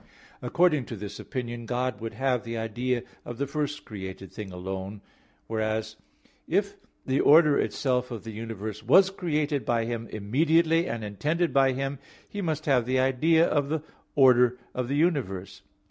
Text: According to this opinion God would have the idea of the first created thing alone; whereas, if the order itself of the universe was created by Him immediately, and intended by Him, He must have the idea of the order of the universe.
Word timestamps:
According 0.41 0.85
to 0.85 0.95
this 0.95 1.19
opinion 1.19 1.67
God 1.67 2.01
would 2.01 2.15
have 2.15 2.43
the 2.43 2.57
idea 2.57 3.03
of 3.23 3.37
the 3.37 3.45
first 3.45 3.85
created 3.85 4.31
thing 4.33 4.51
alone; 4.51 5.01
whereas, 5.45 5.95
if 6.47 6.75
the 7.05 7.19
order 7.19 7.59
itself 7.59 8.09
of 8.09 8.23
the 8.23 8.31
universe 8.31 8.81
was 8.81 9.11
created 9.11 9.63
by 9.63 9.85
Him 9.85 10.07
immediately, 10.07 10.87
and 10.87 11.03
intended 11.03 11.53
by 11.53 11.73
Him, 11.73 11.99
He 12.27 12.41
must 12.41 12.65
have 12.65 12.87
the 12.87 12.99
idea 12.99 13.45
of 13.45 13.69
the 13.69 13.83
order 14.15 14.57
of 14.73 14.87
the 14.87 14.95
universe. 14.97 15.61